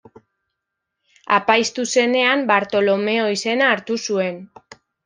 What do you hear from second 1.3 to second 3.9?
Apaiztu zenean Bartolomeo izena